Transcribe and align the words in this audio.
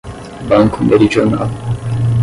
Banco 0.49 0.81
Meridional 0.83 2.17